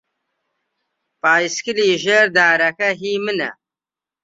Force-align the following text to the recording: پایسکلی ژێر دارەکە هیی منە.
پایسکلی 1.21 1.89
ژێر 2.03 2.27
دارەکە 2.37 2.89
هیی 3.01 3.17
منە. 3.25 3.51